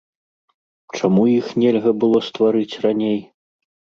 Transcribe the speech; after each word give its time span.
Чаму 0.99 1.23
іх 1.39 1.51
нельга 1.63 1.91
было 2.03 2.23
стварыць 2.29 2.79
раней? 2.87 3.19